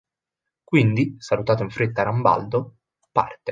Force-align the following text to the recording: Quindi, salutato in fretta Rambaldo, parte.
Quindi, 0.63 1.13
salutato 1.19 1.61
in 1.61 1.69
fretta 1.69 2.01
Rambaldo, 2.01 2.77
parte. 3.11 3.49